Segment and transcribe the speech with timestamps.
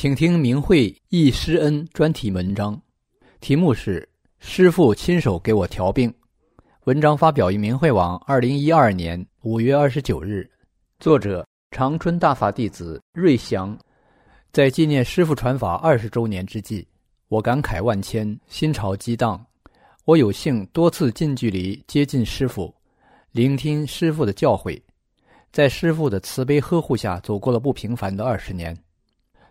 [0.00, 2.80] 请听明慧忆师恩专题文章，
[3.40, 4.00] 题目是
[4.38, 6.08] 《师傅亲手给我调病》。
[6.84, 10.48] 文章发表于明慧网，二零一二年五月二十九日。
[11.00, 13.76] 作者长春大法弟子瑞祥。
[14.52, 16.86] 在纪念师傅传法二十周年之际，
[17.26, 19.44] 我感慨万千，心潮激荡。
[20.04, 22.72] 我有幸多次近距离接近师傅，
[23.32, 24.80] 聆听师傅的教诲，
[25.50, 28.78] 在师傅的慈悲呵护下，走过了不平凡的二十年。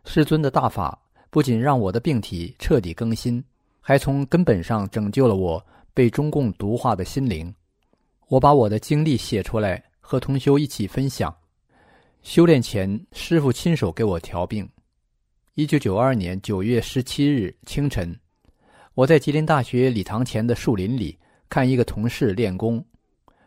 [0.10, 0.98] 师尊的大法
[1.30, 3.44] 不仅让我的病体彻底更新，
[3.82, 5.64] 还从根本上拯救了我
[5.94, 7.54] 被中共毒化的心灵。
[8.30, 11.36] 我把我的经历写出来，和同修一起分享。
[12.24, 14.68] 修炼前，师傅亲手给我调病。
[15.56, 18.18] 一九九二年九月十七日清晨，
[18.94, 21.18] 我在吉林大学礼堂前的树林里
[21.50, 22.84] 看一个同事练功。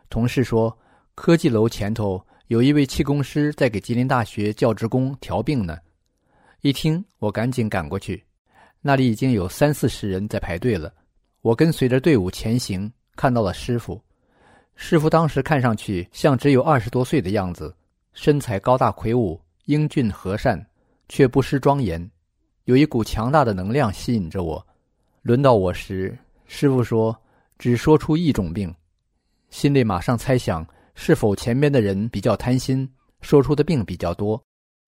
[0.09, 0.77] 同事说，
[1.15, 5.75] 科技楼前头有一位气功师在给吉林大学教职工调病呢。
[6.63, 8.23] 一听，我赶紧赶过去，
[8.81, 10.93] 那里已经有三四十人在排队了。
[11.41, 13.99] 我跟随着队伍前行，看到了师傅。
[14.75, 17.75] 师傅当时看上去像只有二十多岁的样子，
[18.13, 20.63] 身材高大魁梧，英俊和善，
[21.09, 22.07] 却不失庄严，
[22.65, 24.63] 有一股强大的能量吸引着我。
[25.23, 27.19] 轮到我时，师傅说
[27.57, 28.71] ：“只说出一种病。”
[29.49, 30.63] 心里马上猜想，
[30.93, 32.87] 是否前边的人比较贪心，
[33.21, 34.39] 说出的病比较多。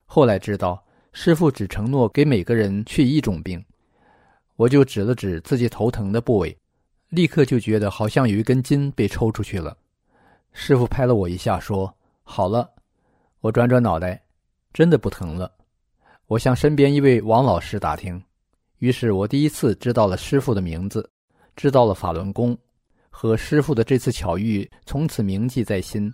[0.05, 0.79] 后来知道。
[1.13, 3.63] 师傅只承诺给每个人去一种病，
[4.55, 6.57] 我就指了指自己头疼的部位，
[7.09, 9.77] 立刻就觉得好像有一根筋被抽出去了。
[10.51, 12.69] 师傅拍了我一下，说：“好了。”
[13.41, 14.21] 我转转脑袋，
[14.73, 15.51] 真的不疼了。
[16.25, 18.21] 我向身边一位王老师打听，
[18.79, 21.07] 于是我第一次知道了师傅的名字，
[21.55, 22.57] 知道了法轮功，
[23.11, 26.11] 和师傅的这次巧遇从此铭记在心。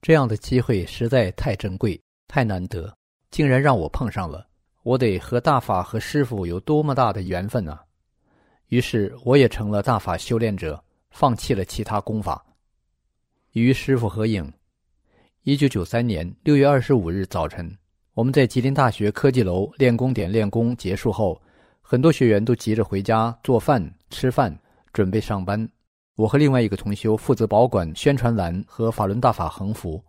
[0.00, 2.94] 这样的机会实在太珍贵，太难得。
[3.34, 4.46] 竟然让我碰上了，
[4.84, 7.82] 我得和大法和师傅有多么大的缘分啊！
[8.68, 10.80] 于是我也成了大法修炼者，
[11.10, 12.46] 放弃了其他功法，
[13.50, 14.52] 与师傅合影。
[15.42, 17.76] 一九九三年六月二十五日早晨，
[18.12, 21.42] 我们在吉林大学科技楼练功点练功结束后，
[21.82, 24.56] 很多学员都急着回家做饭、吃饭，
[24.92, 25.68] 准备上班。
[26.14, 30.00] 我和另外一个同修负责保管宣传栏和法轮大法横幅，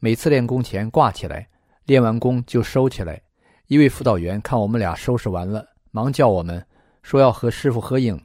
[0.00, 1.48] 每次练功前挂起来。
[1.88, 3.18] 练完功就收起来。
[3.66, 6.62] 一位辅导员看我们俩收拾完了，忙叫我们
[7.02, 8.20] 说要和师傅合影，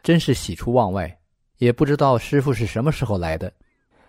[0.00, 1.18] 真是喜出望外。
[1.58, 3.52] 也不知道师傅是什么时候来的。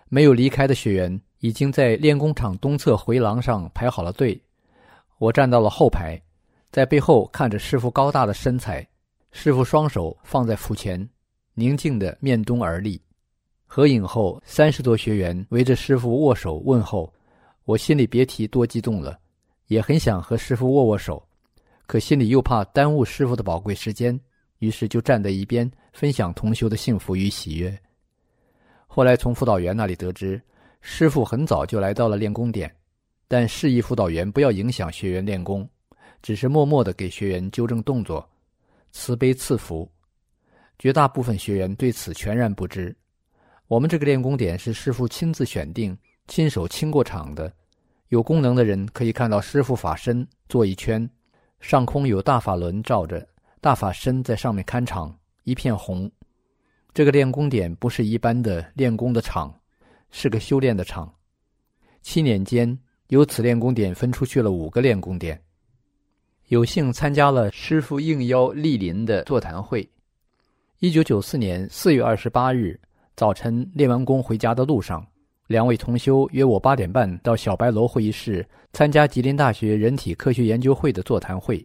[0.08, 4.40] 没有离开的学员已经在练功场东侧回廊上排好了队。
[5.18, 6.16] 我站到了后排，
[6.70, 8.86] 在背后看着师傅高大的身材。
[9.32, 11.08] 师傅双手放在腹前，
[11.54, 13.02] 宁静的面东而立。
[13.66, 17.12] 合影后，三十多学员围着师傅握手问候。
[17.66, 19.18] 我心里别提多激动了，
[19.66, 21.20] 也很想和师傅握握手，
[21.84, 24.18] 可心里又怕耽误师傅的宝贵时间，
[24.60, 27.76] 于是就站在一边分享同修的幸福与喜悦。
[28.86, 30.40] 后来从辅导员那里得知，
[30.80, 32.72] 师傅很早就来到了练功点，
[33.26, 35.68] 但示意辅导员不要影响学员练功，
[36.22, 38.24] 只是默默的给学员纠正动作，
[38.92, 39.90] 慈悲赐福。
[40.78, 42.96] 绝大部分学员对此全然不知。
[43.66, 45.98] 我们这个练功点是师傅亲自选定。
[46.28, 47.52] 亲手清过场的，
[48.08, 51.08] 有功能的人可以看到师傅法身坐一圈，
[51.60, 53.26] 上空有大法轮罩着，
[53.60, 56.10] 大法身在上面看场，一片红。
[56.94, 59.52] 这个练功点不是一般的练功的场，
[60.10, 61.12] 是个修炼的场。
[62.00, 65.40] 七年间，由此练功点分出去了五个练功点。
[66.46, 69.86] 有幸参加了师傅应邀莅临的座谈会。
[70.78, 72.80] 一九九四年四月二十八日
[73.16, 75.04] 早晨练完功回家的路上。
[75.46, 81.64] 两位同修约我八点半到小白楼会议室参加吉林大学人体科学研究会的座谈会。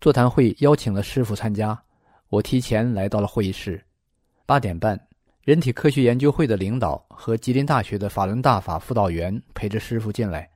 [0.00, 1.80] 座谈会邀请了师傅参加，
[2.28, 3.82] 我提前来到了会议室。
[4.44, 5.00] 八点半，
[5.44, 10.48] 人体科学研究会的领导和吉林大学的法轮大法辅导员陪着师傅进来。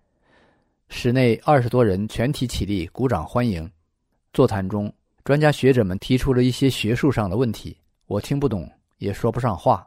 [0.88, 3.69] 室内二十多人全体起立鼓掌欢迎。
[4.32, 4.93] 座谈中，
[5.25, 7.76] 专家学者们提出了一些学术上的问题，
[8.06, 9.87] 我听不懂，也说不上话。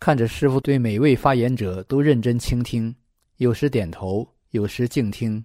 [0.00, 2.92] 看着师傅对每位发言者都认真倾听，
[3.36, 5.44] 有时点头，有时静听。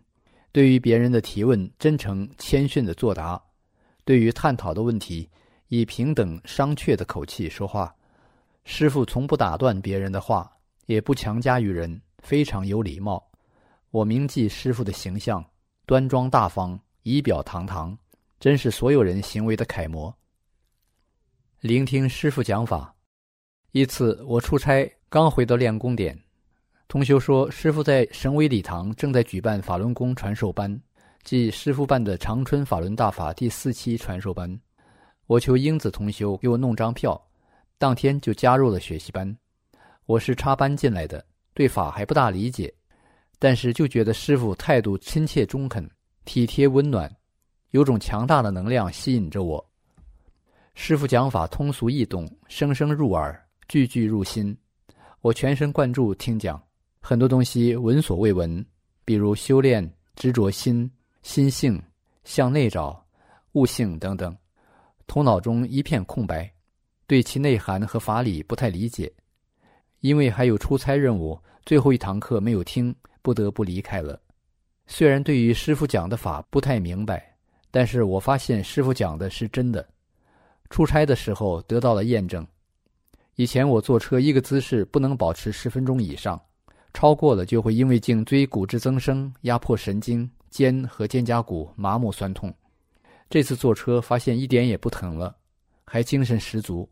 [0.54, 3.38] 对于别人的提问，真诚谦逊的作答；
[4.06, 5.30] 对于探讨的问题，
[5.68, 7.94] 以平等商榷的口气说话。
[8.64, 10.50] 师傅从不打断别人的话，
[10.86, 13.22] 也不强加于人，非常有礼貌。
[13.92, 15.46] 我铭记师傅的形象，
[15.86, 17.96] 端庄大方，仪表堂堂，
[18.40, 20.16] 真是所有人行为的楷模。
[21.60, 22.95] 聆听师傅讲法。
[23.76, 26.18] 一次我出差，刚回到练功点。
[26.88, 30.82] 同修说：“师傅在省委礼堂正在举办法轮功传授班，
[31.24, 34.58] 即师傅办的长春法轮大法第四期传授班。
[35.28, 37.22] 我求英子同修给我弄张票，
[37.78, 39.38] 当天就加入了学习班。
[40.06, 41.22] 我是插班进来的，
[41.54, 42.74] 对法还不大理解，
[43.40, 45.86] 但是就觉得师傅态度亲切中肯、
[46.24, 47.14] 体贴温暖，
[47.72, 49.70] 有种强大的能量吸引着我。
[50.76, 54.56] 师傅讲法通俗易懂，声声入耳，句句入心，
[55.22, 56.62] 我全神贯注听讲。”
[57.02, 58.66] 很多东西闻所未闻，
[59.04, 60.90] 比如修炼、执着心、
[61.22, 61.80] 心性、
[62.24, 63.06] 向内找、
[63.52, 64.36] 悟性等等，
[65.06, 66.52] 头脑中一片空白，
[67.06, 69.12] 对其内涵和法理不太理解。
[70.00, 74.20] 因为还有出差任务，最后一堂课没有听，不得不离开了。
[74.88, 77.36] 虽然对于师傅讲的法不太明白，
[77.70, 79.88] 但是我发现师傅讲的是真的。
[80.72, 82.46] 出差的时候得到了验证。
[83.36, 86.40] 以前我坐车一个姿势不能保持十分钟以上。
[86.94, 92.54] 超过了就会因为颈椎骨质增生压迫神经，肩和肩胛骨麻木酸痛。
[93.30, 95.36] 这次坐车发现一点也不疼了，
[95.84, 96.90] 还精神十足。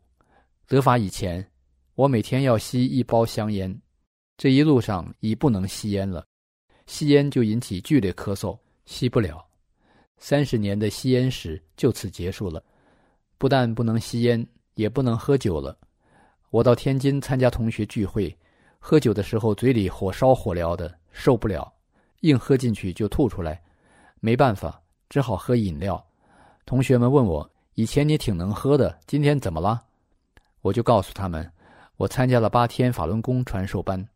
[0.66, 1.46] 得法以前，
[1.94, 3.74] 我每天要吸一包香烟，
[4.36, 6.26] 这一路上已不能吸烟了，
[6.86, 9.42] 吸烟就引起剧烈咳嗽，吸不了。
[10.18, 12.62] 三十年的吸烟史就此结束了，
[13.38, 15.74] 不但不能吸烟，也不能喝酒了。
[16.54, 18.32] 我到天津参加同学聚会。
[18.78, 21.72] 喝酒的时候嘴里火烧火燎的，受不了，
[22.20, 23.60] 硬喝进去就吐出来，
[24.20, 26.00] 没办法，只好喝饮料。
[26.64, 29.82] 同学们问我：“以前你挺能喝的，今天怎么了？”
[30.62, 31.50] 我就告诉他们
[31.98, 34.08] ：“我参加了八天法轮功传授班，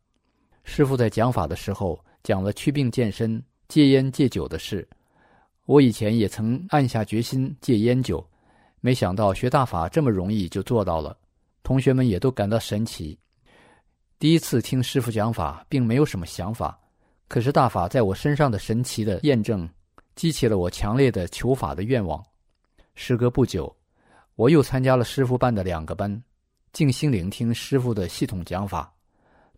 [0.63, 4.87] 师傅在讲法的时候讲了祛病健身、戒烟戒酒的事。
[5.65, 8.25] 我以前也曾暗下决心戒烟酒，
[8.79, 11.17] 没想到学大法这么容易就做到了。
[11.69, 13.15] 同学们也都感到神奇。”
[14.17, 16.75] 第一次听师傅讲法，并没有什么想法，
[17.27, 19.69] 可是大法在我身上的神奇的验证，
[20.15, 22.25] 激起了我强烈的求法的愿望。
[22.95, 23.71] 时隔不久，
[24.33, 26.11] 我又参加了师傅办的两个班，
[26.73, 28.91] 静心聆听师傅的系统讲法，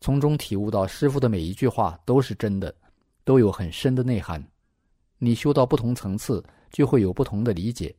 [0.01, 2.75] 从中体悟到师傅的每一句话都是真的，
[3.23, 4.45] 都有很深的内涵。
[5.17, 6.43] 你修到不同层次，
[6.73, 7.95] 就会有不同的理解，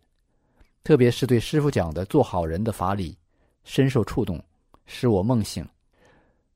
[0.84, 3.16] 特别是对师傅讲的做好人的法理，
[3.64, 4.42] 深受触动，
[4.86, 5.66] 使我梦醒。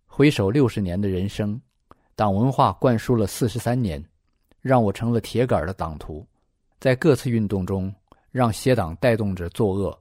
[0.07, 1.61] 回首六十年的人生，
[2.15, 4.03] 党文化灌输了四十三年，
[4.61, 6.27] 让我成了铁杆的党徒，
[6.81, 7.95] 在各次运动中
[8.31, 9.99] 让邪党带动着作恶，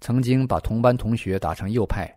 [0.00, 2.10] 曾经把同班同学打成右派，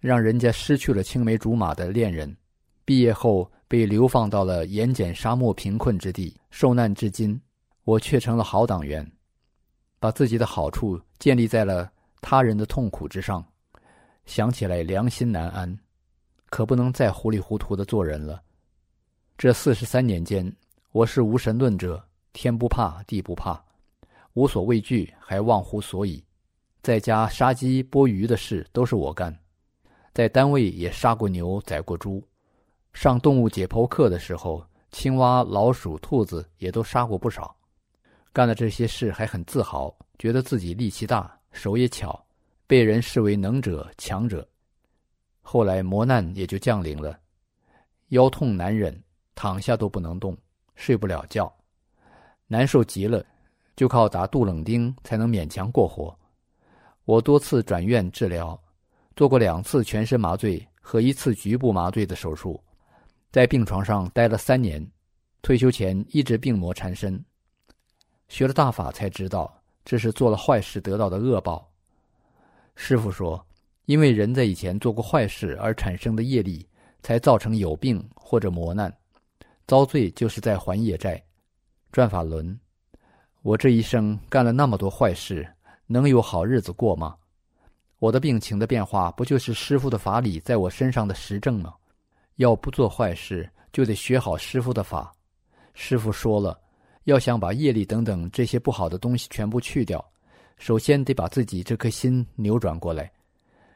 [0.00, 2.36] 让人家失去了青梅竹马的恋人，
[2.84, 7.40] 毕业后被流放到了盐碱沙漠贫困之地受难至今，
[7.84, 9.10] 我却成了好党员，
[9.98, 13.44] 把自己的好处建立在了他人的痛苦之上，
[14.26, 15.78] 想起来良心难安。
[16.50, 18.40] 可不能再糊里糊涂的做人了。
[19.36, 20.54] 这四十三年间，
[20.92, 22.00] 我是无神论者，
[22.32, 23.60] 天不怕地不怕，
[24.34, 26.24] 无所畏惧，还忘乎所以。
[26.80, 29.36] 在家杀鸡剥鱼的事都是我干，
[30.12, 32.22] 在单位也杀过牛宰过猪，
[32.92, 37.56] 上动物解剖课的时候，青蛙、老鼠、兔子也都杀过不少。
[38.32, 42.23] 干了这些事还很自豪，觉得自己力气大，手也巧，
[42.66, 44.46] 被人视为能者强者。
[45.42, 47.18] 后来磨难也就降临了，
[48.08, 48.98] 腰痛难忍，
[49.34, 50.36] 躺下都不能动，
[50.74, 51.52] 睡不了觉，
[52.46, 53.24] 难受极了，
[53.76, 56.18] 就靠打杜冷丁才能勉强过活。
[57.04, 58.58] 我多次转院治疗，
[59.14, 62.58] 做过两次全身麻醉和一次局部麻醉的手术，
[63.30, 64.84] 在病床上待了三年，
[65.42, 67.22] 退休前一直病魔缠身。
[68.28, 71.70] 学了大法才知道，这是做了坏事得到的恶报。
[72.74, 73.44] 师傅说。
[73.86, 76.66] 因为人在以前做过坏事而产生的业力，
[77.02, 78.90] 才造成有病或者磨难，
[79.66, 81.22] 遭罪就是在还业债。
[81.92, 82.58] 转法轮，
[83.42, 85.46] 我这一生干了那么多坏事，
[85.86, 87.14] 能有好日子过吗？
[87.98, 91.74] 我的病情的变化，不就是师傅的法理在我身上的实证吗？
[92.36, 95.12] 要不做坏事，就得学好师傅的法。
[95.74, 96.58] 师傅说了，
[97.04, 100.02] 要想把业力等等这些不好的东西全部去掉，
[100.64, 103.12] 首先得把自己这颗心扭转过来。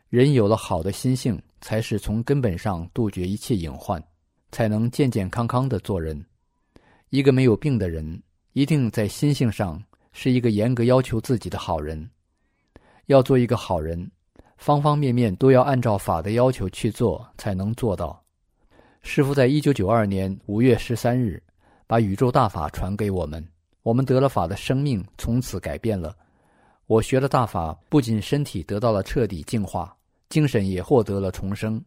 [0.08, 4.02] 人有了好的心性，才是从根本上杜绝一切隐患。
[4.50, 6.24] 才能健健康康的做人。
[7.10, 8.18] 一个没有病的人，
[8.54, 9.78] 一定在心性上
[10.14, 12.08] 是一个严格要求自己的好人。
[13.04, 14.10] 要做一个好人，
[14.56, 18.18] 方方面面都要按照法的要求去做，才能做到。
[19.02, 21.42] 师父在一九九二年五月十三日，
[21.86, 23.46] 把宇宙大法传给我们，
[23.82, 26.16] 我们得了法的生命，从此改变了。
[26.88, 29.94] 我学了大法，不仅身体得到了彻底净化，
[30.30, 31.78] 精神也获得了重生。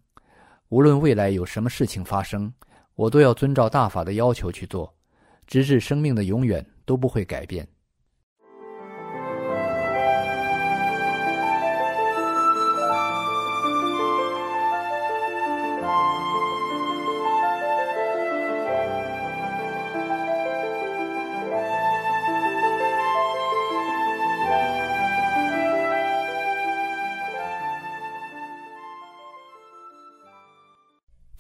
[0.70, 2.54] 无论未来有什么事情发生，
[2.94, 4.94] 我都要遵照大法的要求去做。
[5.48, 7.68] 直至生命的永远都不会改变。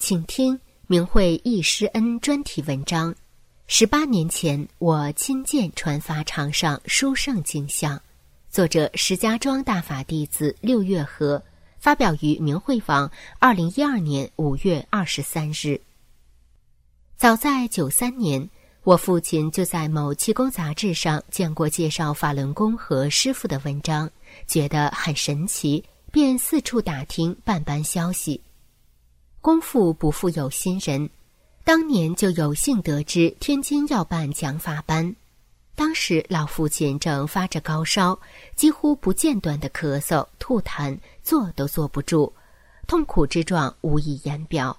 [0.01, 3.13] 请听明慧易师恩专题文章。
[3.67, 8.01] 十八年前，我亲见传法场上殊胜景象。
[8.49, 11.41] 作者石家庄大法弟子六月河，
[11.77, 15.79] 发表于明慧网，二零一二年五月二十三日。
[17.15, 18.49] 早在九三年，
[18.83, 24.09] 我父亲就在某气功杂志上见过介绍法轮功和师傅的文章，
[24.47, 28.41] 觉得很神奇，便四处打听办班消息。
[29.41, 31.09] 功夫不负有心人。
[31.63, 35.15] 当年就有幸得知天津要办讲法班，
[35.75, 38.17] 当时老父亲正发着高烧，
[38.55, 42.31] 几乎不间断的咳嗽、吐痰，坐都坐不住，
[42.87, 44.77] 痛苦之状无以言表。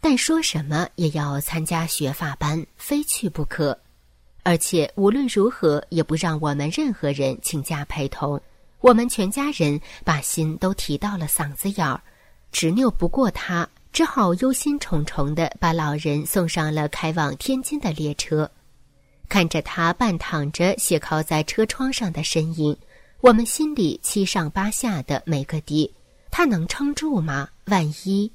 [0.00, 3.78] 但说什么也要参加学法班，非去不可。
[4.42, 8.40] 而且无论如何也不让我们任何人请假陪同。
[8.80, 12.00] 我们全家人把心都提到了嗓子眼儿，
[12.52, 13.68] 执拗不过他。
[13.98, 18.48] 只好忧心忡忡地把老人送上了开往天津的列车，
[19.28, 22.76] 看着他半躺着斜靠在车窗上的身影，
[23.20, 25.92] 我们心里七上八下的没个底。
[26.30, 27.48] 他能撑住吗？
[27.64, 28.30] 万一……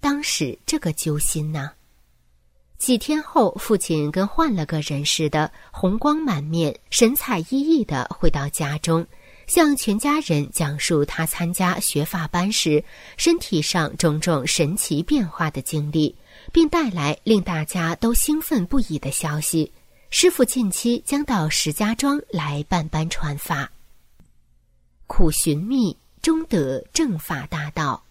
[0.00, 1.70] 当时这个揪心呐！
[2.76, 9.06] 几天后，父亲跟换了个人似的，红光满面、神采奕奕地回到家中。
[9.48, 12.84] 向全家人讲述他参加学法班时
[13.16, 16.14] 身体上种种神奇变化的经历，
[16.52, 19.72] 并带来令大家都兴奋不已的消息：
[20.10, 23.70] 师傅近期将到石家庄来办班传法。
[25.06, 28.04] 苦寻觅，终得正法大道。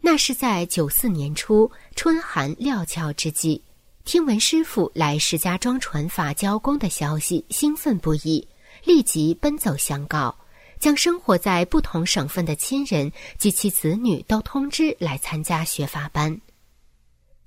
[0.00, 3.62] 那是在九四年初春寒料峭之际，
[4.04, 8.46] 听闻师傅来石家庄传法教功的消息，兴奋不已。
[8.86, 10.34] 立即奔走相告，
[10.78, 16.40] 将生活在不同省份的亲人及其子女都通知来参加学法班。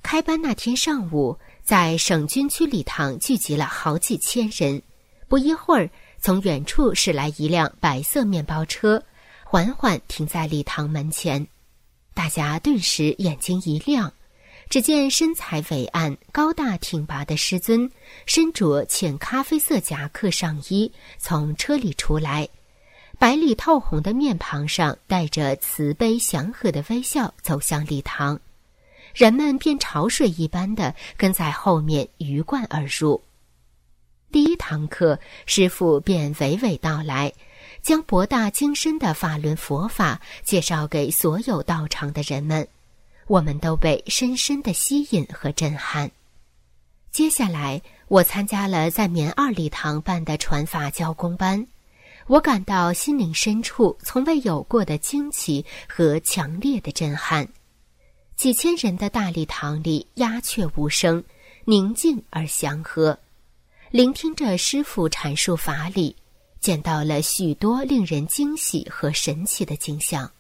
[0.03, 4.81] 开班那天上午，在省军区礼堂聚集了好几千人。
[5.27, 9.01] 不一会儿，从远处驶来一辆白色面包车，
[9.46, 11.48] 缓缓停在礼堂门前。
[12.13, 14.12] 大家顿时眼睛一亮。
[14.69, 17.89] 只见身材伟岸、高大挺拔的师尊，
[18.27, 22.47] 身着浅咖啡色夹克上衣，从车里出来，
[23.17, 28.39] 白里透红的面庞上带着慈悲祥和的微笑，走向礼堂。
[29.15, 33.19] 人们便潮水一般的跟在后面鱼贯而入。
[34.31, 37.33] 第一堂课，师傅便娓娓道来，
[37.81, 42.67] 将博大精深的法轮佛法介绍给所有到场的人们。
[43.29, 46.09] 我们都被深深的吸引和震撼。
[47.12, 51.67] 接下来，我参加了在棉二礼堂办的传法教功班，
[52.25, 57.48] 我感到心灵深处从未有过的惊奇和强烈的震撼。
[58.36, 61.24] 几千人的大礼堂里鸦雀无声，
[61.65, 63.15] 宁静而祥和，
[63.91, 66.15] 聆听着师傅阐述法理，
[66.59, 70.31] 见到了许多令人惊喜和神奇的景象。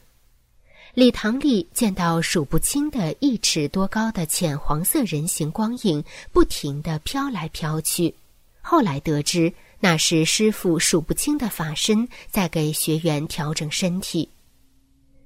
[0.95, 8.13] 礼堂里见到数不清的一尺多高的浅黄色人形光影，不停地飘来飘去。
[8.59, 14.27] 后来得知，那是师傅数不清的法身在给学员调整身体。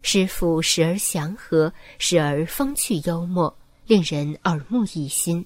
[0.01, 3.55] 师傅时而祥和，时而风趣幽默，
[3.87, 5.43] 令人耳目一新。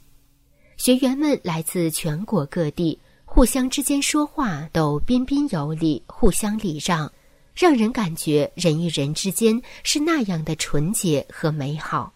[0.78, 7.12] 学员们来自全国各地，互相之间说话都彬彬有礼，互相礼让。
[7.58, 12.14] 让人感觉人与人之间是那样的纯洁和美好。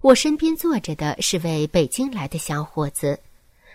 [0.00, 3.18] 我身边坐着的是位北京来的小伙子，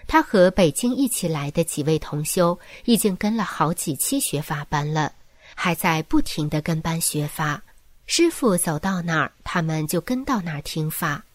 [0.08, 5.12] 他和北京一起来的几位同修已经跟了好几期学法班了，
[5.54, 7.62] 还在不停的跟班学法。
[8.06, 11.26] 师傅走到哪儿，他们就跟到哪儿听法。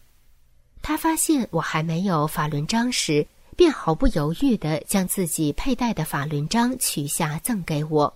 [0.81, 8.11] 他发现我还没有法轮章时，便毫不犹豫地将自己佩戴的法轮章取下赠给我，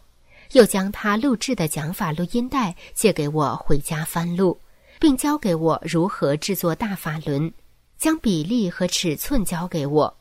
[0.53, 4.59] 又将他录制的讲法录音带借给我回家翻录，
[4.99, 7.51] 并教给我如何制作大法轮，
[7.97, 10.17] 将比例和尺寸交给我。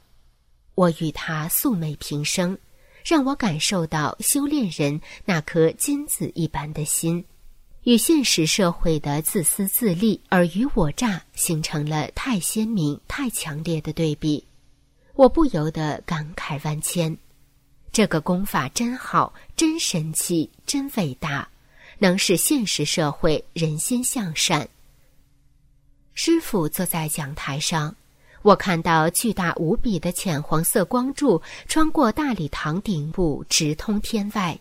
[0.75, 2.57] 我与他素昧平生，
[3.05, 7.25] 让我感受到修炼人那颗金子一般的心。
[7.83, 14.43] 与现实社会的自私自利、尔虞我诈形成了太鲜明、太强烈的对比，
[15.15, 17.19] 我不由得感慨万千。
[17.93, 21.47] 这个功法真好，真神奇，真伟大，
[21.99, 24.67] 能使现实社会人心向善。
[26.15, 27.95] 师傅坐在讲台上，
[28.41, 34.59] 我看到巨大无比的浅黄色光柱穿过大礼堂顶部，直通天外。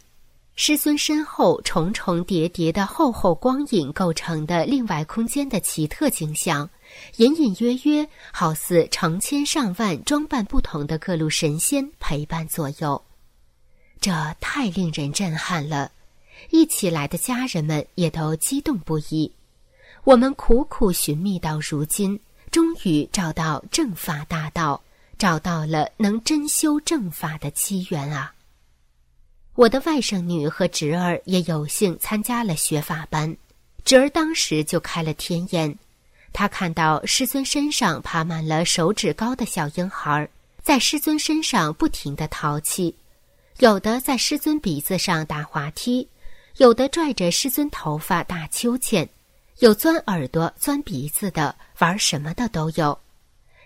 [0.58, 6.70] 师尊身后重重叠叠的厚厚光影构成的另外空间的奇特景象，
[7.16, 13.02] 隐隐约约好似成千上万装扮不同的各路神仙陪伴左右，
[14.02, 15.92] 这太令人震撼了。
[16.50, 19.32] 一起来的家人们也都激动不已。
[20.04, 24.82] 我们苦苦寻觅到如今，终于找到正法大道，
[25.20, 28.34] 找到了能真修正法的机缘啊！
[29.54, 33.38] 我的外甥女和侄儿也有幸参加了学法班，
[33.86, 35.78] 侄儿当时就开了天眼，
[36.34, 40.28] 他看到师尊身上爬满了手指高的小婴孩，
[40.64, 42.96] 在师尊身上不停的淘气，
[43.62, 46.08] 有的在师尊鼻子上打滑梯，
[46.58, 49.08] 有的拽着师尊头发打秋千，
[49.60, 52.98] 有钻耳朵、钻鼻子的，玩什么的都有。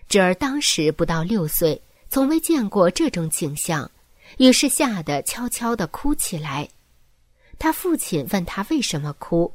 [0.10, 3.90] 侄儿当时不到六岁，从未见过这种景象。
[4.38, 6.68] 于是吓得悄悄地哭起来。
[7.58, 9.50] 他父亲问他为什么哭，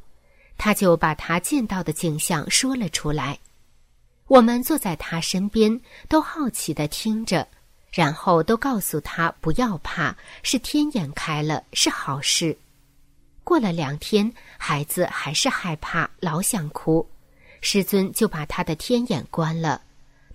[0.57, 3.39] 他就把他见到的景象说了出来。
[4.27, 7.47] 我们坐在他身边，都好奇地听着，
[7.93, 12.57] 然后都告诉他不要怕，是天眼开了，是好事。
[13.43, 17.09] 过了两天，孩子还是害怕，老想哭，
[17.61, 19.83] 师尊就把他的天眼关了，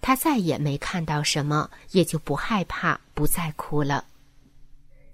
[0.01, 4.03] 他再也没看到什么，也就不害怕，不再哭了。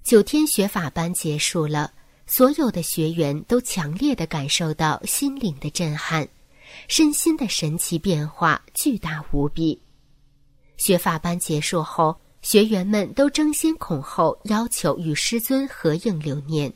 [0.04, 1.94] 九天学法班结束了，
[2.26, 6.28] 所有的学员都强烈的感受到心灵的震撼，
[6.88, 9.80] 身心的神奇变化巨大无比。
[10.78, 16.74] 学法班结束后，学员们都争先恐后要求与师尊合影留念，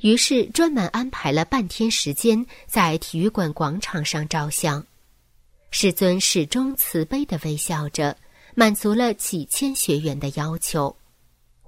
[0.00, 4.84] 于是专门安排了半天时间在体育馆广场上照相。
[5.70, 8.16] 师尊始终慈悲的微笑着，
[8.54, 10.96] 满足了几千学员的要求。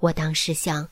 [0.00, 0.88] 我当时想，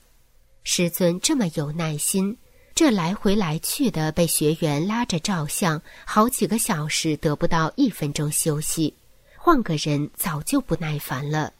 [0.64, 2.36] 师尊这么有耐心，
[2.74, 8.92] 这来回来去的被学员拉着照相，好几个小时得不到一分钟休息，
[9.36, 11.52] 换个人早就不耐烦了。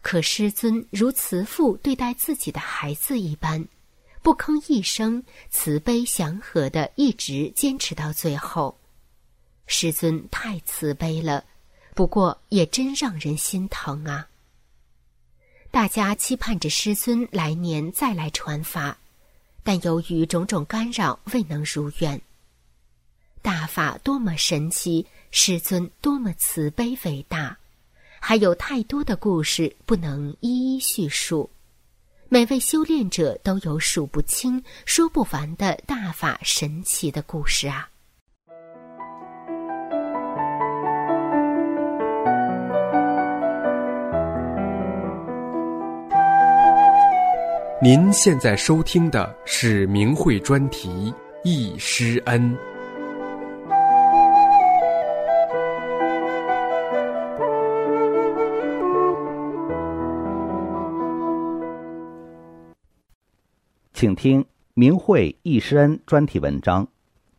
[0.00, 3.66] 可师尊如慈父对待自己的孩子一般，
[4.22, 8.78] 不吭一声，慈悲祥和的一直坚持到最后。
[9.66, 11.44] 师尊太慈悲了，
[11.94, 14.28] 不过也真让人心疼啊。
[15.70, 18.96] 大家期盼着师尊来年再来传法，
[19.62, 22.18] 但由于种种干扰，未能如愿。
[23.42, 27.58] 大法多么神奇，师尊多么慈悲伟大，
[28.20, 31.48] 还有太多的故事不能一一叙述。
[32.28, 37.88] 每位修炼者都有数不清、说不完的大法神奇的故事啊！
[47.80, 50.88] 您现在收听的是明慧专题
[51.44, 52.52] 《易师恩》。
[64.00, 66.86] 请听明慧易师恩专题文章，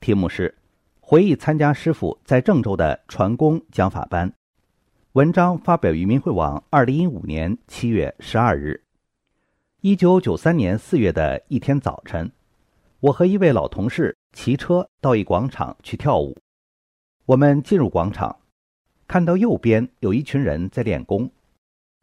[0.02, 0.50] 题目是
[1.00, 4.30] 《回忆参加师傅在郑州的传功讲法班》。
[5.14, 8.84] 文章发表于明慧网，二零一五年七月十二日。
[9.80, 12.30] 一九九三年四月的一天早晨，
[13.00, 16.38] 我和一位老同事骑车到一广场去跳舞。
[17.26, 18.36] 我们进入广场，
[19.08, 21.32] 看到右边有一群人在练功，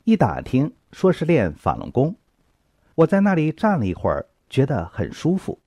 [0.05, 2.17] 一打听说是练法轮功。
[2.95, 5.61] 我在那里站了一会儿，觉得很舒服。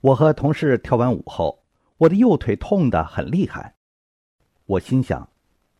[0.00, 1.64] 我和同事跳完舞后，
[1.98, 3.74] 我的右腿痛得很厉害。
[4.66, 5.28] 我心想，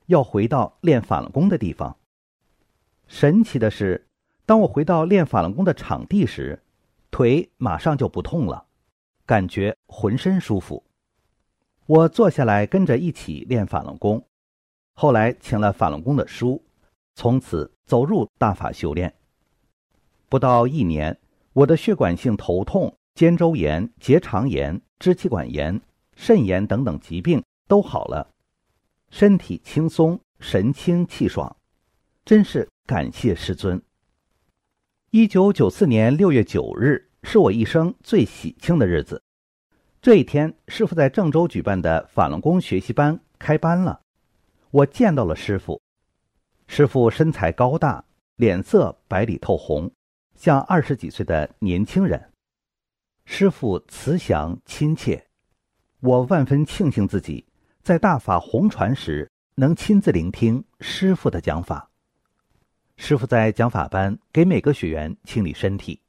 [0.06, 1.96] 要回到练法轮功的地方。
[3.06, 4.06] 神奇的是。
[4.46, 6.62] 当我回到练法轮功的场地时，
[7.10, 8.66] 腿马上就不痛了，
[9.24, 10.84] 感觉浑身舒服。
[11.86, 14.22] 我坐下来跟着一起练法轮功。
[14.92, 16.62] 后来请了法轮功的书，
[17.14, 19.14] 从此走入大法修炼。
[20.28, 21.18] 不到一年，
[21.54, 25.80] 我的血管性头痛、肩周炎、结肠炎、支气管炎、
[26.16, 28.28] 肾炎等等疾病都好了，
[29.08, 31.56] 身体轻松，神清气爽，
[32.24, 33.80] 真是感谢师尊。
[35.12, 39.22] 一九九四年六月九日是我一生最喜庆的日子，
[40.02, 44.00] 这一天，师傅在郑州举办的法轮功学习班开班了，
[44.72, 45.80] 我见到了师傅。
[46.66, 49.88] 师傅身材高大，脸色白里透红。
[50.34, 52.30] 像二十几岁的年轻人，
[53.24, 55.26] 师傅慈祥亲切，
[56.00, 57.46] 我万分庆幸自己
[57.82, 61.90] 在大法红传时能亲自聆听师傅的讲法。
[62.96, 66.00] 师傅在讲法班给每个学员清理身体，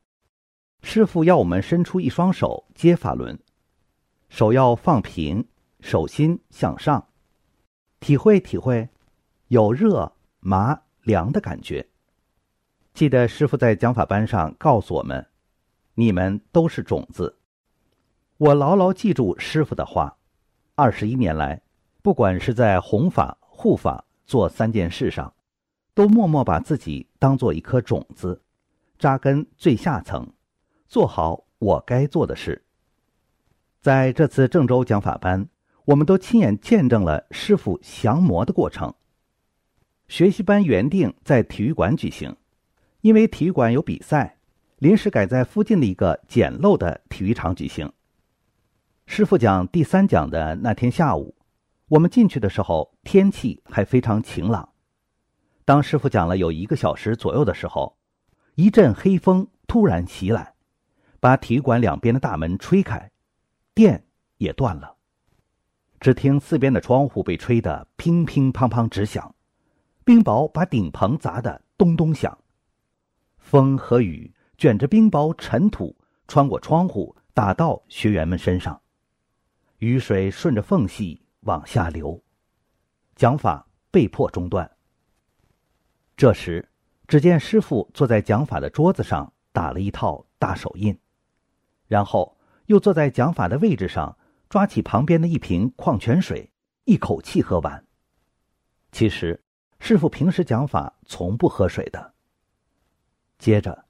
[0.84, 3.40] 师傅要我们伸出一双手接法轮，
[4.30, 5.48] 手要放平，
[5.80, 7.08] 手心向上，
[8.00, 8.88] 体会体会
[9.48, 11.88] 有热麻凉的感觉。
[12.96, 15.28] 记得师傅在讲法班上告诉我们
[15.96, 17.38] ：“你们都是种子。”
[18.40, 20.18] 我牢牢记住师傅的话。
[20.76, 21.62] 二十一年来，
[22.02, 25.34] 不管是在弘法、护法做三件事上，
[25.94, 28.42] 都默默把自己当做一颗种子，
[28.98, 30.26] 扎根最下层，
[30.88, 32.64] 做好我该做的事。
[33.82, 35.50] 在这次郑州讲法班，
[35.84, 38.94] 我们都亲眼见证了师傅降魔的过程。
[40.08, 42.34] 学习班原定在体育馆举行。
[43.06, 44.40] 因为体育馆有比赛，
[44.80, 47.94] 临时改在附近的一个简陋的体育场举行。
[49.06, 51.36] 师傅讲第三讲的那天下午，
[51.90, 54.70] 我们进去的时候天气还非常晴朗。
[55.66, 57.96] 当师傅讲了有一个小时左右的时候，
[58.56, 60.56] 一阵黑风突然袭来，
[61.20, 63.12] 把体育馆两边的大门吹开，
[63.76, 64.96] 电也断了。
[66.00, 69.36] 只听四边的窗户被吹得乒乒乓乓直响，
[70.04, 72.36] 冰雹把顶棚砸得咚咚响。
[73.46, 75.96] 风和雨卷着冰雹、尘土，
[76.28, 78.82] 穿过窗户打到学员们身上，
[79.78, 82.20] 雨水顺着缝隙往下流，
[83.16, 84.70] 讲法被迫中断。
[86.18, 86.68] 这时，
[87.08, 90.98] 只见师傅坐在讲法的桌子上打了一套大手印，
[91.86, 94.18] 然后又坐在讲法的位置上，
[94.50, 96.52] 抓起旁边的一瓶矿泉水，
[96.86, 97.86] 一口气喝完。
[98.92, 99.44] 其实，
[99.78, 102.15] 师傅平时讲法从不喝水的。
[103.38, 103.86] 接着，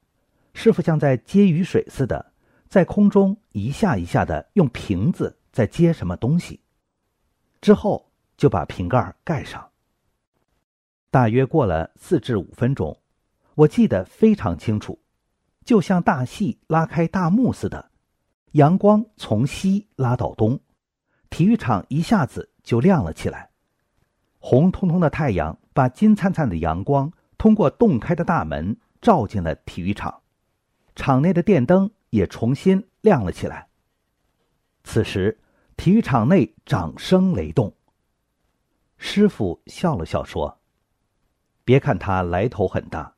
[0.54, 2.34] 师傅像在接雨水似的，
[2.68, 6.60] 在空中一下一下的用瓶子在接什么东西，
[7.62, 9.70] 之后就把瓶盖盖上。
[11.12, 12.98] 大约过了四至五分钟，
[13.54, 15.00] 我记得非常清楚，
[15.64, 17.92] 就像大戏拉开大幕似的，
[18.54, 20.60] 阳光从西拉到东，
[21.30, 23.50] 体育场一下子就亮了起来，
[24.40, 28.76] 红彤彤的太阳把金灿灿的阳光通过洞开的大门。
[29.06, 30.24] 照进了体育场，
[30.96, 33.68] 场内的电灯也重新亮了起来。
[34.84, 35.40] 此时，
[35.78, 37.72] 体育场内掌声雷动。
[38.98, 40.60] 师傅笑了笑说
[41.64, 43.14] ：“别看他来头很大，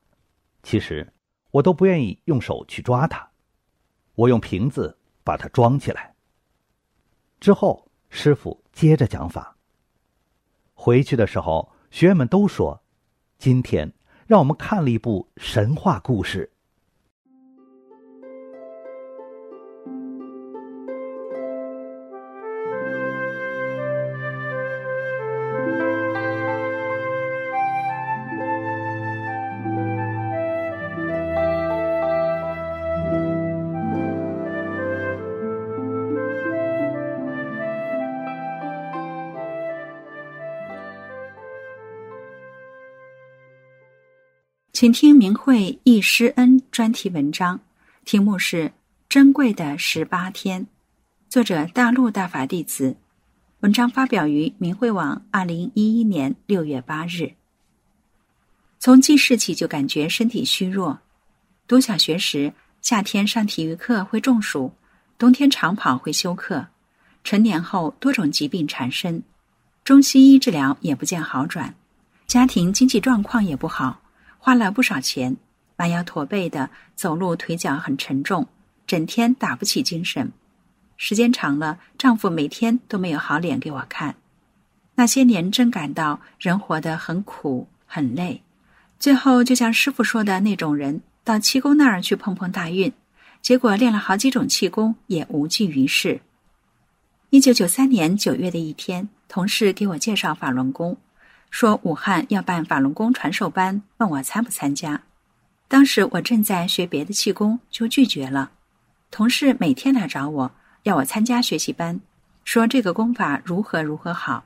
[0.61, 1.13] 其实
[1.51, 3.31] 我都不愿意用手去抓他，
[4.15, 6.13] 我用瓶子把它装起来。”
[7.39, 9.55] 之后，师傅接着讲法。
[10.73, 12.83] 回去的时候，学员们都说
[13.39, 13.89] ：“今天。”
[14.27, 16.51] 让我们看了一部神话故事。
[44.79, 47.59] 请听明慧忆师恩专题文章，
[48.05, 48.65] 题目是
[49.09, 50.61] 《珍贵的十八天》，
[51.27, 52.95] 作者大陆大法弟子。
[53.61, 57.33] 文章发表于明慧网，二零一一年六月八日。
[58.77, 60.99] 从记事起就感觉身体虚弱。
[61.67, 64.71] 读小学时，夏天上体育课会中暑，
[65.17, 66.67] 冬天长跑会休克。
[67.23, 69.23] 成年后，多种疾病缠身，
[69.83, 71.73] 中西医治疗也不见好转，
[72.27, 74.03] 家庭经济状况也不好。
[74.37, 75.35] 花了不少钱，
[75.77, 78.47] 弯腰驼背的走路，腿脚很沉重，
[78.85, 80.31] 整天打不起精神。
[80.95, 84.15] 时间长了，丈夫每天都没有好脸给我看。
[84.95, 88.41] 那些年真感到人活得很苦很累。
[88.97, 92.91] 最后就像师傅说的那种人，到气功那儿去碰碰大运，
[93.43, 96.21] 结果练了好几种气功也无济于事。
[97.29, 100.97] 一九九三年九月的一天，同事给我介绍法轮功。
[101.49, 105.01] 说武汉要办法轮功传授班，问我参不参加。
[105.67, 108.51] 当时我正在学别的气功，就拒绝了。
[109.11, 110.51] 同事每天来找我，
[110.83, 111.99] 要我参加学习班，
[112.43, 114.43] 说这个功法如何如何好。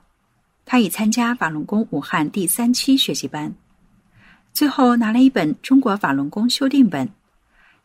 [0.66, 3.54] 他已参加法轮功武汉第三期学习班，
[4.54, 7.08] 最后拿了一本《中国法轮功修订本》。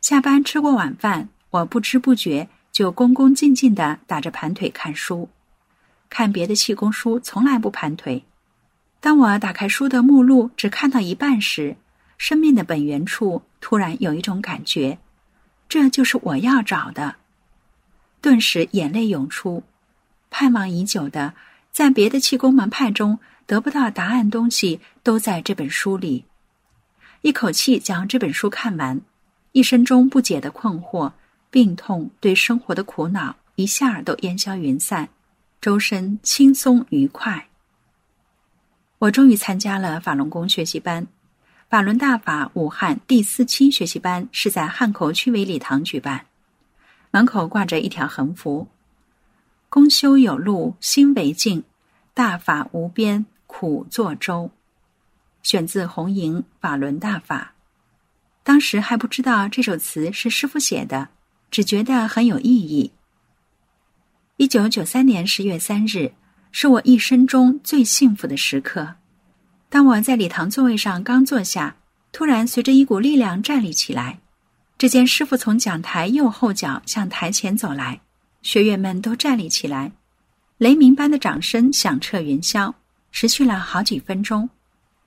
[0.00, 5.28] 下班吃过晚饭，我不知不觉就恭恭敬敬地打着盘腿看书。
[6.08, 8.22] 看别的气功书从来不盘腿。
[9.00, 11.76] 当我打开书的目录，只看到一半时，
[12.18, 14.98] 生命的本源处突然有一种感觉，
[15.68, 17.16] 这就是我要找的。
[18.20, 19.62] 顿时眼泪涌出，
[20.30, 21.34] 盼望已久的，
[21.70, 26.24] 在别的气功门派中得不到答案东西，都在这本书里。
[27.22, 29.00] 一口气将这本书看完，
[29.52, 31.12] 一生中不解的困惑、
[31.50, 35.08] 病痛、对生活的苦恼，一下都烟消云散。
[35.60, 37.45] 周身轻松愉快。
[38.98, 41.06] 我终于参加了法轮功学习班，
[41.68, 46.24] 法轮大法武汉第四期学习班是在汉口区委礼堂举办，
[47.10, 48.66] 门口挂着一条横幅
[49.68, 51.62] ：“公修有路心为净，
[52.14, 54.50] 大法无边苦作舟。”
[55.42, 57.52] 选自红营法轮大法。
[58.42, 61.08] 当时还不知道这首词是师傅写的，
[61.50, 62.92] 只觉得很有意义。
[64.38, 66.12] 一九九三年十月三日，
[66.52, 68.94] 是我一生中最幸福的时刻。
[69.68, 71.76] 当我在礼堂座位上刚坐下，
[72.12, 74.20] 突然随着一股力量站立起来。
[74.78, 78.00] 只见师傅从讲台右后角向台前走来，
[78.42, 79.90] 学员们都站立起来，
[80.58, 82.72] 雷鸣般的掌声响彻云霄，
[83.10, 84.48] 持续了好几分钟。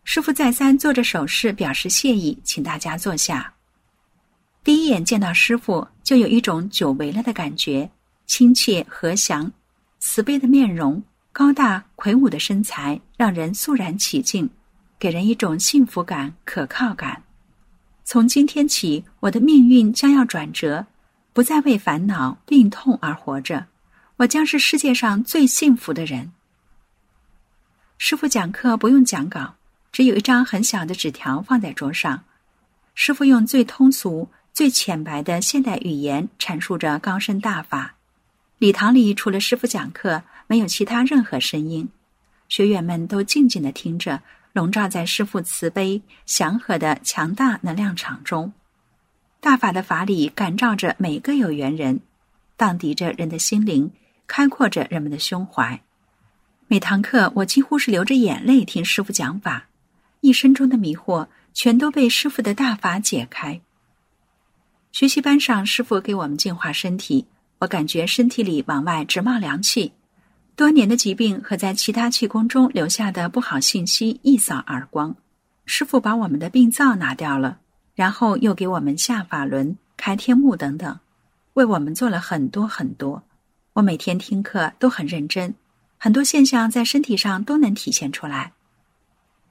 [0.04, 3.54] 师傅再三做着手势表示谢意，请大家坐下。
[4.64, 7.90] 第一眼见到师傅，就有一种久违了的感觉。
[8.26, 9.52] 亲切和祥，
[10.00, 14.50] 慈悲的面容，高大魁梧的身材，让人肃然起敬，
[14.98, 17.24] 给人一种幸福感、可靠感。
[18.04, 20.88] 从今天起，我的命运将要转折，
[21.32, 23.68] 不再为烦恼、病痛而活着，
[24.18, 26.32] 我将是世界上最幸福的人。
[28.00, 29.56] 师傅讲课不用讲稿，
[29.92, 32.24] 只有一张很小的纸条放在桌上，
[32.96, 37.96] 师傅用最通俗、最浅白的现代语言阐述着高深大法。
[38.58, 41.88] 礼堂里除了师傅讲课，没有其他任何声音，
[42.48, 48.52] 学员们都静静的听着，笼罩在师傅慈悲祥和的强大能量场中。
[49.40, 52.00] 大法的法理感召着每个有缘人，
[52.58, 53.92] 荡涤着人的心灵，
[54.26, 55.80] 开阔着人们的胸怀。
[56.66, 59.68] 每堂课，我几乎是流着眼泪听师傅讲法，
[60.22, 63.62] 一生中的迷惑全都被师傅的大法解开。
[64.92, 67.28] 学习班上，师傅给我们净化身体。
[67.60, 69.94] 我感觉身体里往外直冒凉气，
[70.60, 75.16] 多年的疾病和在其他气功中留下的不好信息一扫而光。
[75.66, 77.60] 师傅把我们的病灶拿掉了，
[77.96, 81.00] 然后又给我们下法轮、开天目等等，
[81.54, 83.24] 为我们做了很多很多。
[83.72, 85.56] 我每天听课都很认真，
[85.98, 88.52] 很多现象在身体上都能体现出来。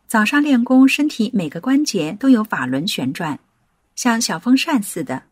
[0.06, 3.38] 早上练功，身体每个关节都有法轮旋转，
[3.94, 5.22] 像小风扇似的。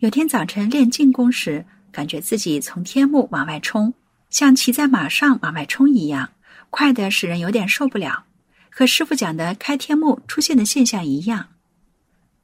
[0.00, 1.64] 有天早晨练静功时。
[1.90, 3.94] 感觉自己从天幕往外冲，
[4.36, 6.28] 像骑在马上往外冲一样，
[6.68, 8.26] 快的使人有点受不了。
[8.68, 11.46] 和师傅讲的开天幕出现的现象一样。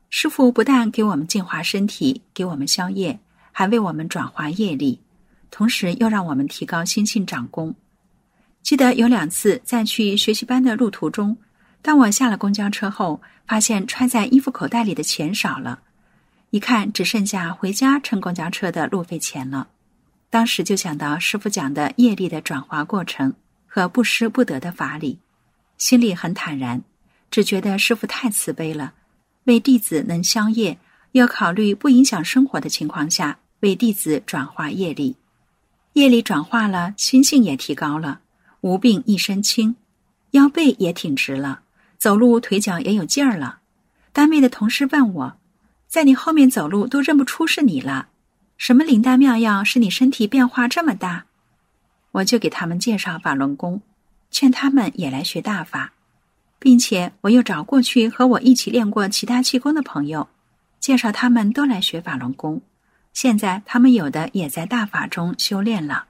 [0.08, 3.20] 师傅不但给我们净化身体，给我们消业，
[3.52, 5.00] 还为我们转化业力，
[5.50, 7.74] 同时又让我们提高心性、长功。
[8.62, 11.36] 记得有两次在去学习班的路途中，
[11.82, 15.80] 当我下了公交车后，发现揣在衣服口袋里的钱少了。
[16.48, 19.68] 一看，只剩下回家乘公交车的路费钱了。
[20.32, 23.34] 当时就想到师傅讲的业力的转化过程
[23.66, 25.18] 和不失不得的法理，
[25.76, 26.80] 心里很坦然，
[27.30, 28.94] 只觉得师傅太慈悲了，
[29.44, 30.78] 为弟子能消业，
[31.12, 35.16] 要考虑不影响生活的情况下为弟子转化业力。
[35.92, 38.20] 业力转化了，心性也提高了，
[38.62, 39.76] 无病一身轻，
[40.30, 41.60] 腰背也挺直了，
[41.98, 43.58] 走路腿脚也有劲儿了。
[44.14, 45.36] 单位的同事问我。
[45.86, 48.08] 在你后面走路都认不出是你了，
[48.62, 51.24] 什么灵丹妙药使你身体变化这么大？
[52.12, 53.82] 我就给他们介绍法轮功，
[54.30, 55.94] 劝他们也来学大法，
[56.60, 60.28] 并且我又找过去和我一起练过其他气功的朋友，
[60.78, 62.62] 介绍他们都来学法轮功。
[63.12, 66.06] 现在他们有的也在大法中修炼了。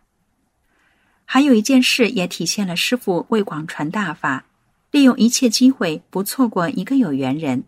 [1.24, 4.44] 还有一件事也体现了师傅为广传大法，
[4.90, 7.64] 利用一切机会不错过一个有缘人。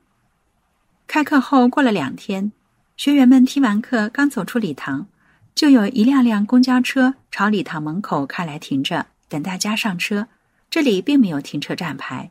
[1.07, 2.53] 开课后过了两天，
[2.97, 5.09] 学员们听完课刚走出礼堂，
[5.53, 10.29] 就有一辆辆公交车朝礼堂门口开来停着，等大家上车。
[10.71, 12.31] 这里并没有停车站牌。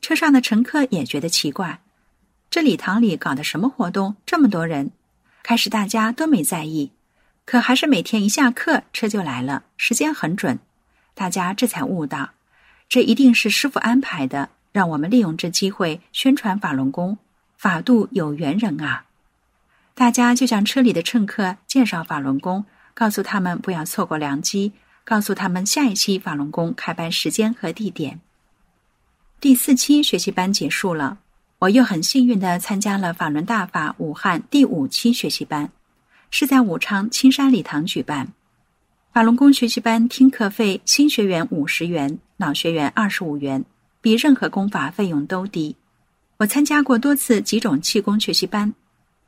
[0.00, 1.80] 车上的乘客也觉得奇怪，
[2.48, 4.16] 这礼堂里搞的什么活动？
[4.24, 4.90] 这么多人。
[5.42, 6.90] 开始大家都没在意，
[7.44, 10.58] 可还是每天一下课车就来了，时间很准。
[11.12, 12.30] 大家这才悟到，
[12.88, 17.18] 这一定是师傅安排的，让我们利用这机会宣传法轮功，
[17.58, 19.04] 法度有缘人啊！
[19.94, 24.72] 大家就向车里的乘客介绍法轮功，告诉他们不要错过良机，
[25.04, 28.20] 告诉他们下一期法轮功开班时间和地点。
[29.40, 31.18] 第四期学习班结束了。
[31.60, 35.70] 我又很幸运的参加了法轮大法武汉第五期学习班，
[36.30, 38.32] 是在武昌青山礼堂举办。
[39.12, 43.64] 法轮功学习班听课费新学员五十元，老学员二十五元，
[44.02, 45.76] 比任何功法费用都低。
[46.38, 48.74] 我参加过多次几种气功学习班，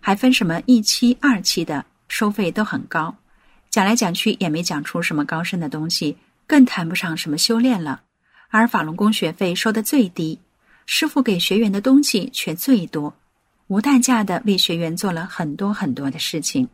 [0.07, 3.16] 还分什么一期、二期的，收费都很高，
[3.71, 6.16] 讲来讲去也没讲出什么高深的东西，
[6.47, 8.03] 更谈不上什么修炼了。
[8.51, 10.38] 而法轮功学费收的最低。
[10.87, 13.16] 师傅给学员的东西却最多，
[13.66, 16.69] 无代价的为学员做了很多很多的事情。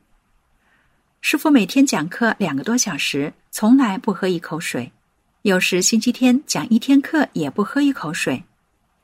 [1.22, 4.92] 师傅每天讲课两个多小时，从来不喝一口水，
[5.40, 8.44] 有时星期天讲一天课也不喝一口水。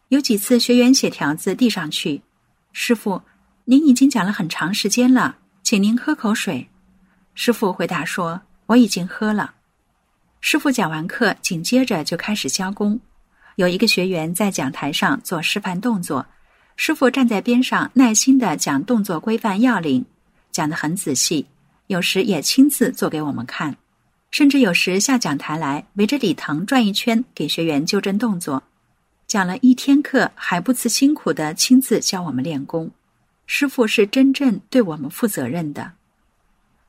[0.09, 2.21] 有几次学员写条子递上去，
[2.75, 3.23] 师傅，
[3.71, 6.67] 您已经讲了很长时间了，请您喝口水。
[7.35, 9.57] 师傅回答说：“我已经喝了。”
[10.41, 12.99] 师傅讲完课，紧接着就开始教功。
[13.57, 16.25] 有一个学员在讲台上做示范动作，
[16.77, 20.03] 师傅站在边上耐心的讲动作规范要领，
[20.51, 21.45] 讲得很仔细，
[21.89, 23.77] 有时也亲自做给我们看，
[24.31, 28.63] 甚至有时下讲台来围着礼堂转一圈，给学员纠正动作。
[29.27, 32.91] 讲了一天课还不辞辛苦的亲自教我们练功，
[33.51, 35.93] 师傅是真正对我们负责任的。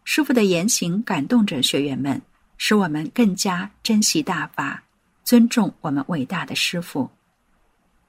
[0.04, 2.22] 师傅的言行感动着学员们，
[2.58, 4.84] 使我们更加珍惜大法。
[5.24, 7.10] 尊重我们伟大的师傅。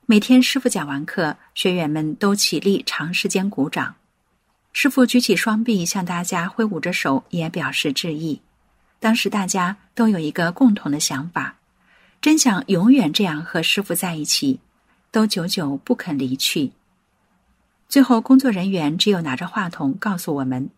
[0.04, 3.94] 每天师傅讲完课，学员们都起立，长时间鼓掌。
[4.72, 8.40] 师傅举起双臂，向大家挥舞着手，也表示致意。
[8.98, 11.56] 当时大家都有一个共同的想法，
[12.20, 14.58] 真想永远这样和师傅在一起，
[15.12, 16.72] 都久久不肯离去。
[17.90, 20.70] 最后，工作人员只有拿着话筒告诉我们，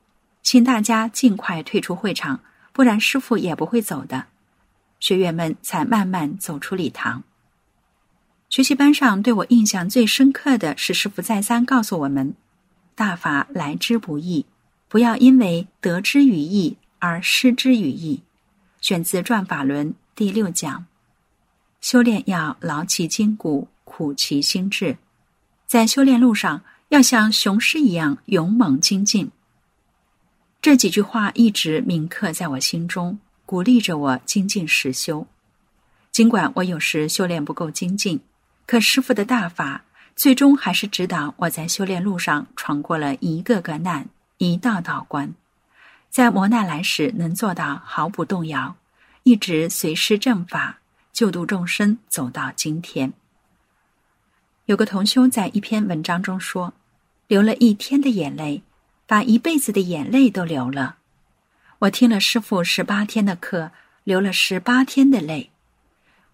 [0.42, 2.40] 请大家尽快退出会场，
[2.72, 4.25] 不然师傅也不会走的。
[4.98, 7.22] 学员们才慢慢走出礼堂。
[8.48, 12.35] 学习班上对我印象最深刻的是师傅再三告诉我们
[12.96, 14.46] ：“大法来之不易，
[14.88, 18.22] 不要因为得之于易而失之于易。”
[18.81, 20.87] 选自《转法轮》第六讲。
[21.83, 24.96] 修炼要劳其筋骨，苦其心志，
[25.66, 26.62] 在修炼路上
[26.93, 29.31] 要像雄狮一样勇猛精进。
[30.61, 33.19] 这几句话一直铭刻在我心中。
[33.45, 35.27] 鼓励着我精进实修，
[36.11, 38.19] 尽管我有时修炼不够精进，
[38.65, 39.85] 可师傅的大法
[40.17, 45.35] 最终还是指导我在修炼路上闯过了一个个难，一道道关，
[46.09, 48.75] 在磨难来时能做到毫不动摇，
[49.25, 50.79] 一直随师正法，
[51.13, 53.13] 救度众生，走到今天。
[54.65, 56.73] 有个同修在一篇文章中说
[57.33, 58.62] ：“流了一天的眼泪，
[59.07, 60.99] 把一辈子的眼泪都流了。”
[61.81, 63.73] 我听了师傅十八天的课，
[64.05, 65.51] 流了十八天的泪。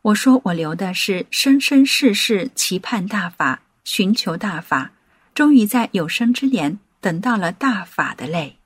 [0.02, 4.90] 我说我流的是生生世世期盼大法、寻求大法，
[5.37, 8.58] 终于在有生之年等到了大法的泪。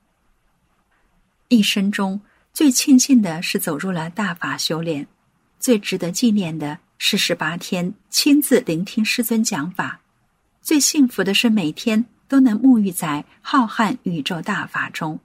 [1.49, 2.19] 一生中
[2.51, 5.05] 最庆幸的是走入了大法修炼，
[5.59, 10.01] 最值得纪念的是十八天亲自聆听师尊讲法，
[10.63, 15.19] 最幸福的是每天都能沐浴在浩瀚宇宙大法中。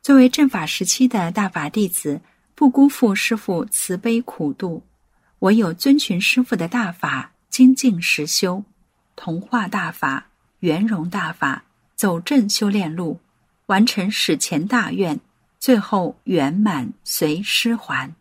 [0.00, 2.20] 作为正法时期的大法弟子，
[2.54, 4.84] 不辜负师父慈悲苦度，
[5.40, 8.62] 唯有遵循师父的大法，精进实修，
[9.16, 10.28] 同化大法，
[10.60, 11.64] 圆融大法，
[11.96, 13.18] 走正修炼路，
[13.66, 15.18] 完成史前大愿，
[15.58, 18.14] 最后圆满随师还。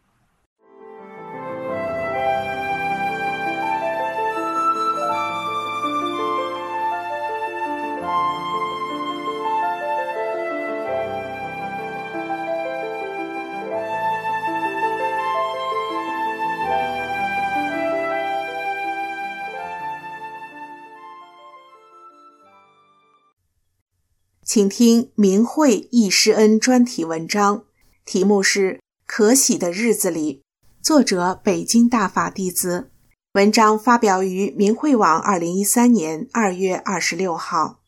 [24.50, 27.66] 请听明慧易师恩专题文章，
[28.04, 28.74] 题目是
[29.06, 30.42] 《可喜的日子里》，
[30.84, 32.90] 作者北京大法弟子。
[33.34, 37.82] 文章发表于明慧网，二零一三年二月二十六号。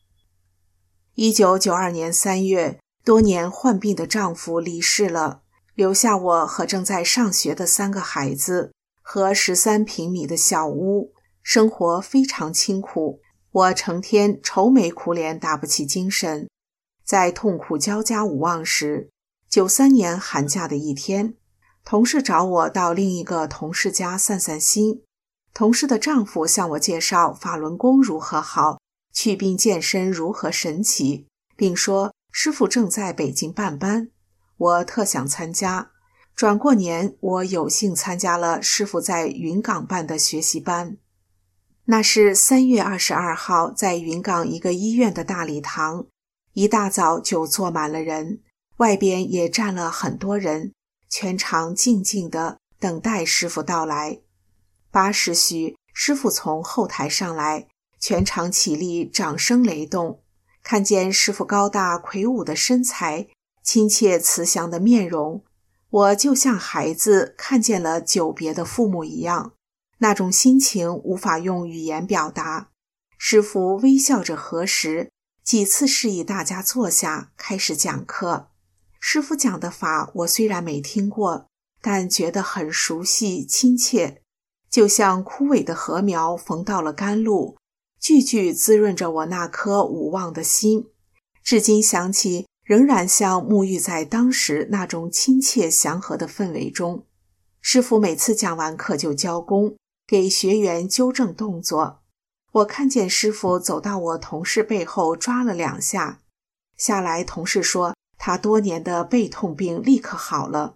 [1.16, 5.42] 一九九二年三月，多年患病的丈夫离世了，
[5.74, 8.70] 留下我和正在上学的三个孩子，
[9.02, 13.18] 和十三平米的小屋，生活非常清苦。
[13.52, 16.48] 我成天愁眉苦脸，打不起精神。
[17.04, 19.10] 在痛苦交加无望时，
[19.46, 21.34] 九三年寒假的一天，
[21.84, 25.02] 同事找我到另一个同事家散散心。
[25.52, 28.80] 同事的丈夫向我介绍法轮功如何好，
[29.12, 34.08] 祛病健身如何神奇，并说师傅正在北京办班，
[34.56, 35.90] 我特想参加。
[36.34, 40.96] 转过年，我有幸参加了师傅在云岗办的学习班。
[41.86, 46.06] 那是三月二十二号，在云冈一个医院的大礼堂，
[46.52, 48.40] 一大早就坐满了人，
[48.76, 50.72] 外边也站了很多人，
[51.08, 54.20] 全场静静的等待师傅到来。
[54.92, 57.66] 八时许，师傅从后台上来，
[57.98, 60.20] 全场起立，掌声雷动。
[60.62, 63.26] 看见师傅高大魁梧的身材，
[63.64, 65.42] 亲切慈祥的面容，
[65.90, 69.54] 我就像孩子看见了久别的父母一样，
[70.02, 72.70] 那种心情无法用语言表达。
[73.16, 75.12] 师傅微笑着核实，
[75.44, 78.48] 几次示意大家坐下，开始讲课。
[78.98, 81.46] 师傅讲的法，我虽然没听过，
[81.80, 84.22] 但觉得很熟悉亲切。
[84.68, 87.56] 就像枯萎的禾苗逢到了甘露，
[88.00, 90.86] 句句滋润着我那颗无望的心。
[91.44, 97.06] 至今想起，仍然像沐浴在当时那种亲切祥和的氛围中。
[97.60, 99.76] 师傅每次讲完课就交工，
[100.12, 102.02] 给学员纠正动作。
[102.52, 106.20] 我看见师傅走到我同事背后抓了两下，
[106.76, 110.74] 下来，同事说他多年的背痛病立刻好了。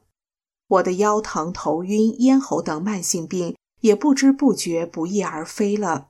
[0.69, 3.55] 我的腰疼、头晕、咽喉等慢性病。
[3.81, 6.09] 也不知不觉不翼而飞了。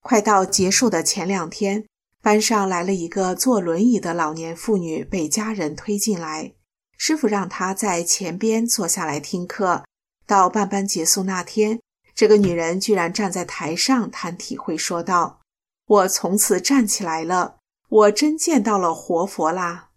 [0.00, 1.84] 快到结束的前两天，
[2.22, 6.54] 班上来了一个坐轮椅的老年妇女，被家人推进来。
[6.96, 9.84] 师傅让她在前边坐下来听课。
[10.26, 11.78] 到半班结束那天，
[12.14, 15.40] 这个女人居然站在台上谈体会，说道
[15.86, 17.56] ：“我从此站起来了，
[17.88, 19.90] 我真见到了活佛啦！”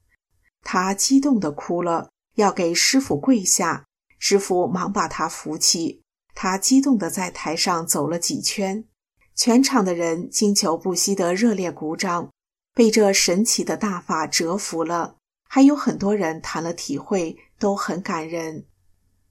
[0.63, 3.85] 她激动地哭了，要给师傅跪下。
[4.19, 6.01] 师傅忙把她扶起。
[6.39, 8.85] 他激动地在台上走了几圈，
[9.33, 12.29] 全场的人经久不息地热烈鼓掌，
[12.75, 15.15] 被这神奇的大法折服了。
[15.49, 18.65] 还有很多人谈了体会，都很感人。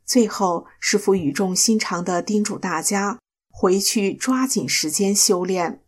[0.06, 3.18] 最后，师傅语重心长地叮嘱大家
[3.50, 5.82] 回去抓紧时间修炼。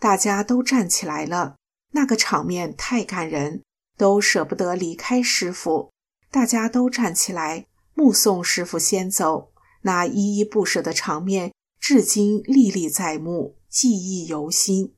[0.00, 1.54] 大家都站起来了，
[1.92, 3.62] 那个场面太感人，
[3.96, 5.92] 都舍不得离开师傅。
[6.28, 9.52] 大家都站起来，目送师傅先走。
[9.82, 14.94] 那依依不舍的场面，至今历历在目，记忆犹新。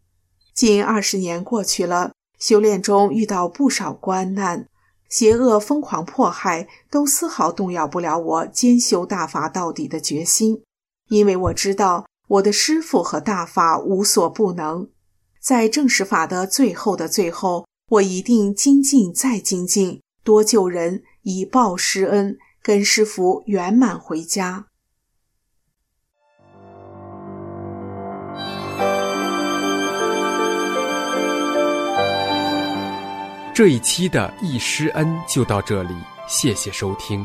[0.54, 4.68] 近二十年过去了，修炼中遇到不少关难，
[5.08, 10.62] 邪恶疯狂迫害，都丝毫动摇不了我兼修大法到底的决心。
[11.08, 14.88] 因为我知道我的师父和大法无所不能，
[15.40, 24.66] 在正实法的最后的最后，我一定精进再精进，多救人，以报师恩，跟师傅圆满回家。
[33.54, 35.94] 这一期的易师恩就到这里，
[36.26, 37.24] 谢谢收听。